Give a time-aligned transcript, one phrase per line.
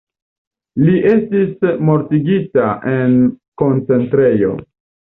[0.87, 3.17] Li estis mortigita en
[3.67, 4.55] koncentrejo.